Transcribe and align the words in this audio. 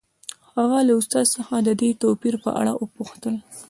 هغه 0.57 0.77
له 0.87 0.93
استاد 0.99 1.25
څخه 1.35 1.55
د 1.67 1.69
دې 1.81 1.89
توپیر 2.01 2.35
په 2.43 2.49
اړه 2.59 2.71
وپوښتل 2.75 3.35